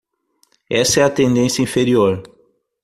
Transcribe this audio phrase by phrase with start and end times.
[0.67, 2.23] Essa é a tendência inferior.